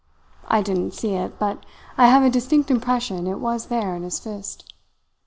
I 0.47 0.63
didn't 0.63 0.95
see 0.95 1.11
it, 1.13 1.37
but 1.37 1.63
I 1.95 2.07
have 2.07 2.23
a 2.23 2.29
distinct 2.31 2.71
impression 2.71 3.27
it 3.27 3.37
was 3.39 3.67
there 3.67 3.95
in 3.95 4.01
his 4.01 4.19
fist. 4.19 4.73